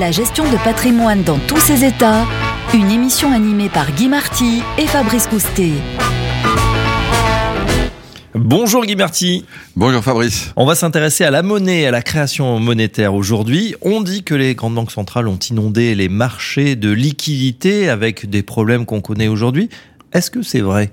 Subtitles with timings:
[0.00, 2.26] La gestion de patrimoine dans tous ses états,
[2.74, 5.70] une émission animée par Guy Marty et Fabrice Coustet.
[8.34, 9.44] Bonjour Guy Marty.
[9.76, 10.52] Bonjour Fabrice.
[10.56, 13.76] On va s'intéresser à la monnaie et à la création monétaire aujourd'hui.
[13.82, 18.42] On dit que les grandes banques centrales ont inondé les marchés de liquidités avec des
[18.42, 19.68] problèmes qu'on connaît aujourd'hui.
[20.12, 20.92] Est-ce que c'est vrai?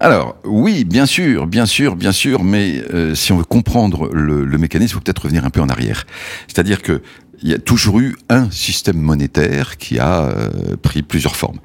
[0.00, 4.58] Alors oui, bien sûr, bien sûr, bien sûr, mais euh, si on veut comprendre le,
[4.58, 6.06] mécanisme, il faut peut-être revenir un peu en arrière.
[6.46, 7.02] C'est-à-dire que
[7.42, 11.58] il y a toujours eu un système monétaire qui a euh, pris plusieurs formes.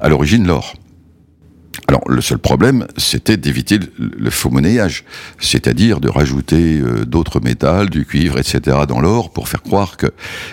[0.00, 0.74] À l'origine, l'or.
[1.88, 5.04] Alors le seul problème, c'était d'éviter le, faux monnayage,
[5.38, 8.78] c'est-à-dire de rajouter euh, d'autres métals, du cuivre, etc.
[8.88, 10.06] dans l'or pour faire croire que...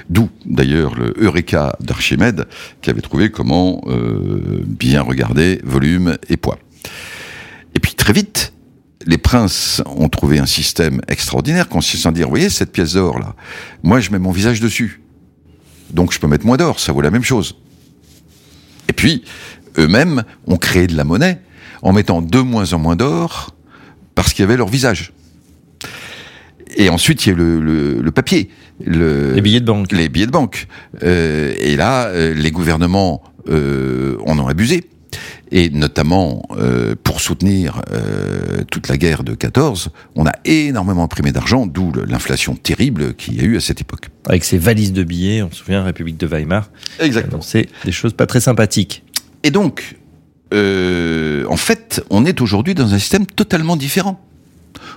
[0.10, 2.46] D'où d'ailleurs le Eureka d'Archimède
[2.82, 3.82] qui avait trouvé comment
[4.66, 6.60] bien regarder volume et poids.
[8.04, 8.52] Très vite,
[9.06, 13.18] les princes ont trouvé un système extraordinaire consistant à dire, vous voyez cette pièce d'or
[13.18, 13.34] là,
[13.82, 15.00] moi je mets mon visage dessus.
[15.90, 17.56] Donc je peux mettre moins d'or, ça vaut la même chose.
[18.90, 19.24] Et puis,
[19.78, 21.40] eux-mêmes ont créé de la monnaie
[21.82, 23.56] en mettant de moins en moins d'or
[24.16, 25.14] parce qu'il y avait leur visage.
[26.76, 28.50] Et ensuite, il y a le, le, papier.
[28.84, 29.94] Le, les billets de banque.
[29.94, 30.68] Les billets de banque.
[31.04, 34.90] Euh, et là, euh, les gouvernements euh, en ont abusé
[35.54, 41.32] et notamment euh, pour soutenir euh, toute la guerre de 14, on a énormément imprimé
[41.32, 44.10] d'argent, d'où l'inflation terrible qu'il y a eu à cette époque.
[44.28, 46.72] Avec ces valises de billets, on se souvient, République de Weimar.
[47.00, 47.42] Exactement.
[47.42, 49.04] C'est des choses pas très sympathiques.
[49.44, 49.96] Et donc,
[50.56, 54.20] euh, en fait, on est aujourd'hui dans un système totalement différent,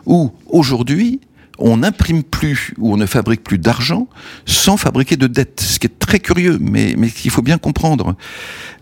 [0.06, 1.20] où aujourd'hui,
[1.58, 4.08] on n'imprime plus ou on ne fabrique plus d'argent
[4.46, 8.16] sans fabriquer de dettes, ce qui est très curieux, mais, mais qu'il faut bien comprendre.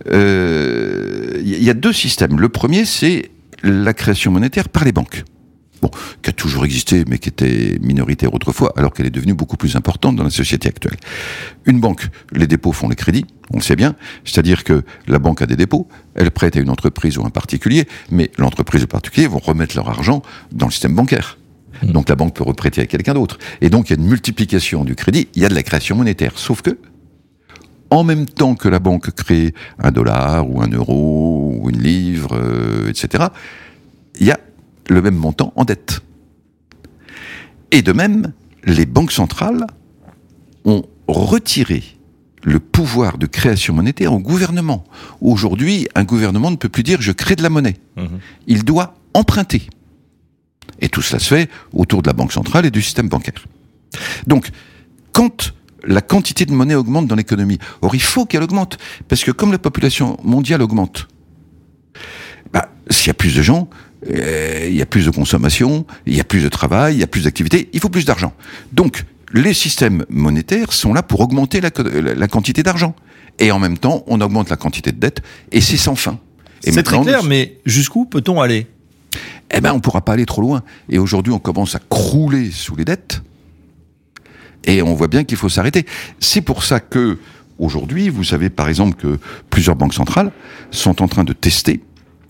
[0.06, 2.40] Il euh, y a deux systèmes.
[2.40, 3.30] Le premier, c'est
[3.62, 5.24] la création monétaire par les banques.
[5.82, 5.90] Bon,
[6.22, 9.76] qui a toujours existé, mais qui était minoritaire autrefois, alors qu'elle est devenue beaucoup plus
[9.76, 10.96] importante dans la société actuelle.
[11.66, 15.42] Une banque, les dépôts font les crédits, on le sait bien, c'est-à-dire que la banque
[15.42, 18.88] a des dépôts, elle prête à une entreprise ou un particulier, mais l'entreprise ou le
[18.88, 20.22] particulier vont remettre leur argent
[20.52, 21.38] dans le système bancaire.
[21.82, 21.90] Hmm.
[21.90, 23.38] Donc la banque peut reprêter à quelqu'un d'autre.
[23.60, 25.96] Et donc il y a une multiplication du crédit, il y a de la création
[25.96, 26.38] monétaire.
[26.38, 26.78] Sauf que,
[27.94, 32.36] en même temps que la banque crée un dollar ou un euro ou une livre,
[32.36, 33.24] euh, etc.,
[34.18, 34.38] il y a
[34.88, 36.00] le même montant en dette.
[37.70, 38.32] Et de même,
[38.64, 39.66] les banques centrales
[40.64, 41.82] ont retiré
[42.42, 44.84] le pouvoir de création monétaire au gouvernement.
[45.20, 47.76] Aujourd'hui, un gouvernement ne peut plus dire je crée de la monnaie.
[47.96, 48.18] Hmm.
[48.46, 49.68] Il doit emprunter.
[50.80, 53.46] Et tout cela se fait autour de la Banque centrale et du système bancaire.
[54.26, 54.50] Donc,
[55.12, 55.54] quand
[55.86, 58.78] la quantité de monnaie augmente dans l'économie, or il faut qu'elle augmente,
[59.08, 61.08] parce que comme la population mondiale augmente,
[62.52, 63.68] bah, s'il y a plus de gens,
[64.10, 67.04] euh, il y a plus de consommation, il y a plus de travail, il y
[67.04, 68.32] a plus d'activité, il faut plus d'argent.
[68.72, 71.70] Donc, les systèmes monétaires sont là pour augmenter la,
[72.14, 72.94] la quantité d'argent.
[73.40, 76.20] Et en même temps, on augmente la quantité de dette, et c'est sans fin.
[76.60, 78.68] C'est très clair, mais jusqu'où peut-on aller?
[79.50, 80.62] Eh ben on pourra pas aller trop loin.
[80.88, 83.22] Et aujourd'hui, on commence à crouler sous les dettes,
[84.64, 85.86] et on voit bien qu'il faut s'arrêter.
[86.20, 87.18] C'est pour ça que
[87.58, 89.18] aujourd'hui, vous savez par exemple que
[89.50, 90.32] plusieurs banques centrales
[90.70, 91.80] sont en train de tester.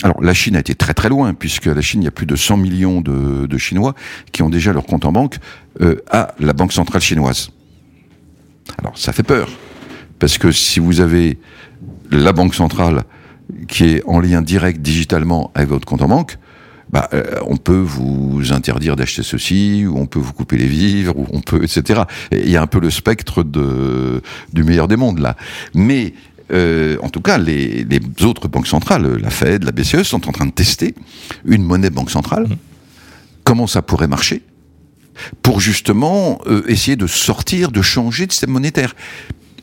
[0.02, 2.26] Alors la Chine a été très très loin, puisque la Chine, il y a plus
[2.26, 3.94] de 100 millions de, Chinois
[4.32, 5.38] qui ont déjà leur compte en banque
[5.80, 7.50] euh, à la Banque centrale chinoise.
[8.78, 9.48] Alors ça fait peur,
[10.18, 11.38] parce que si vous avez
[12.10, 13.04] la Banque centrale
[13.68, 16.38] qui est en lien direct digitalement avec votre compte en banque,
[16.94, 21.18] bah, euh, on peut vous interdire d'acheter ceci, ou on peut vous couper les vivres,
[21.18, 22.02] ou on peut, etc.
[22.30, 24.22] Il y a un peu le spectre de,
[24.52, 25.36] du meilleur des mondes là.
[25.74, 26.14] Mais
[26.52, 30.32] euh, en tout cas, les, les, autres banques centrales, la Fed, la BCE, sont en
[30.32, 30.94] train de tester
[31.44, 32.44] une monnaie banque centrale.
[32.44, 32.56] Mmh.
[33.42, 34.42] Comment ça pourrait marcher
[35.42, 38.94] pour justement euh, essayer de sortir, de changer de système monétaire?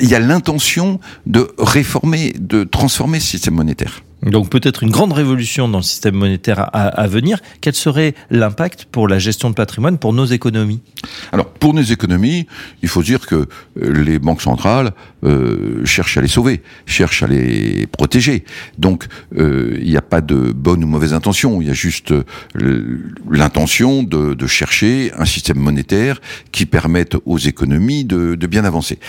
[0.02, 4.02] Il y a l'intention de réformer, de transformer ce système monétaire.
[4.24, 7.40] Donc peut-être une grande révolution dans le système monétaire à, à venir.
[7.60, 10.80] Quel serait l'impact pour la gestion de patrimoine, pour nos économies?
[11.32, 12.46] Alors pour nos économies,
[12.84, 13.48] il faut dire que euh,
[14.04, 14.92] les banques centrales
[15.24, 18.46] euh, cherchent à les sauver, cherchent à les protéger.
[18.78, 19.08] Donc
[19.38, 22.14] euh, il n'y a pas de bonne ou mauvaise intention, il y a juste
[23.30, 26.22] l'intention de, de, chercher un système monétaire
[26.52, 29.00] qui permette aux économies de, de bien avancer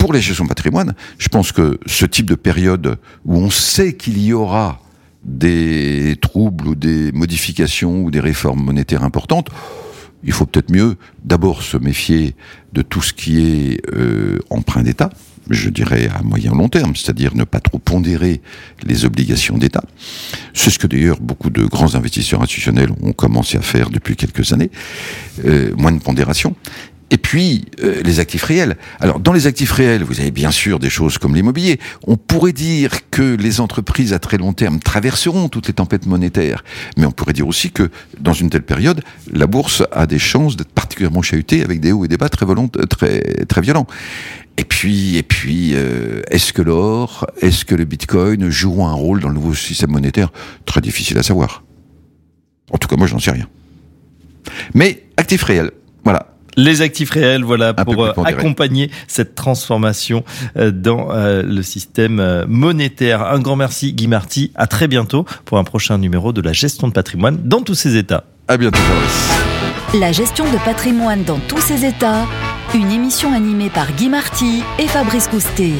[0.00, 3.92] pour les gestions de patrimoine, je pense que ce type de période où on sait
[3.92, 4.80] qu'il y aura
[5.22, 9.50] des troubles ou des modifications ou des réformes monétaires importantes,
[10.24, 12.34] il faut peut-être mieux d'abord se méfier
[12.72, 15.10] de tout ce qui est euh, emprunt d'État,
[15.50, 18.40] je dirais à moyen long terme, c'est-à-dire ne pas trop pondérer
[18.82, 19.84] les obligations d'État.
[20.54, 24.54] C'est ce que d'ailleurs beaucoup de grands investisseurs institutionnels ont commencé à faire depuis quelques
[24.54, 24.70] années,
[25.44, 26.56] euh, moins de pondération.
[27.12, 28.76] Et puis, euh, les actifs réels.
[29.00, 31.80] Alors, dans les actifs réels, vous avez bien sûr des choses comme l'immobilier.
[32.06, 36.62] On pourrait dire que les entreprises à très long terme traverseront toutes les tempêtes monétaires.
[36.96, 37.90] Mais on pourrait dire aussi que,
[38.20, 39.02] dans une telle période,
[39.32, 42.46] la bourse a des chances d'être particulièrement chahutée avec des hauts et des bas très,
[42.88, 43.88] très, très violents.
[44.56, 49.20] Et puis, et puis, euh, est-ce que l'or, est-ce que le bitcoin joueront un rôle
[49.20, 50.30] dans le nouveau système monétaire?
[50.64, 51.64] Très difficile à savoir.
[52.70, 53.48] En tout cas, moi, je n'en sais rien.
[54.74, 55.72] Mais actifs réels.
[56.60, 60.24] Les actifs réels, voilà, pour euh, accompagner cette transformation
[60.58, 63.22] euh, dans euh, le système monétaire.
[63.22, 64.52] Un grand merci, Guy Marty.
[64.54, 67.96] À très bientôt pour un prochain numéro de la gestion de patrimoine dans tous ses
[67.96, 68.24] états.
[68.46, 70.00] À bientôt, Fabrice.
[70.00, 72.26] La gestion de patrimoine dans tous ses états.
[72.74, 75.72] Une émission animée par Guy Marty et Fabrice Coustet.